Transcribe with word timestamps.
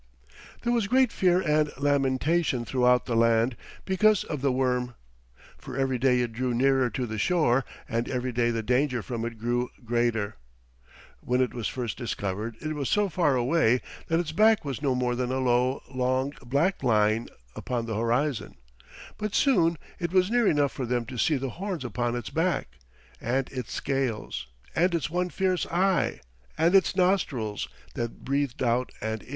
There 0.63 0.73
was 0.73 0.87
great 0.87 1.11
fear 1.11 1.41
and 1.41 1.71
lamentation 1.77 2.65
throughout 2.65 3.05
the 3.05 3.15
land 3.15 3.55
because 3.85 4.23
of 4.23 4.41
the 4.41 4.51
worm, 4.51 4.95
for 5.59 5.77
every 5.77 5.99
day 5.99 6.21
it 6.21 6.33
drew 6.33 6.55
nearer 6.55 6.89
to 6.89 7.05
the 7.05 7.19
shore, 7.19 7.63
and 7.87 8.09
every 8.09 8.31
day 8.31 8.49
the 8.49 8.63
danger 8.63 9.03
from 9.03 9.23
it 9.25 9.37
grew 9.37 9.69
greater. 9.85 10.37
When 11.19 11.39
it 11.39 11.53
was 11.53 11.67
first 11.67 11.99
discovered 11.99 12.55
it 12.61 12.73
was 12.73 12.89
so 12.89 13.09
far 13.09 13.35
away 13.35 13.79
that 14.07 14.19
its 14.19 14.31
back 14.31 14.65
was 14.65 14.81
no 14.81 14.95
more 14.95 15.13
than 15.15 15.31
a 15.31 15.37
low, 15.37 15.83
long, 15.93 16.33
black 16.43 16.81
line 16.81 17.27
upon 17.55 17.85
the 17.85 17.93
horizon, 17.95 18.55
but 19.19 19.35
soon 19.35 19.77
it 19.99 20.11
was 20.11 20.31
near 20.31 20.47
enough 20.47 20.71
for 20.71 20.87
them 20.87 21.05
to 21.05 21.17
see 21.19 21.35
the 21.37 21.49
horns 21.61 21.85
upon 21.85 22.15
its 22.15 22.31
back, 22.31 22.69
and 23.21 23.51
its 23.51 23.71
scales, 23.71 24.47
and 24.75 24.95
its 24.95 25.11
one 25.11 25.29
fierce 25.29 25.67
eye, 25.67 26.19
and 26.57 26.73
its 26.73 26.95
nostrils 26.95 27.67
that 27.93 28.25
breathed 28.25 28.63
out 28.63 28.91
and 28.99 29.21
in. 29.21 29.29